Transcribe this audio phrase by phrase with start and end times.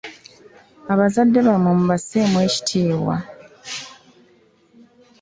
[0.93, 3.15] Abazadde bammwe mubasseemu ekitiibwa.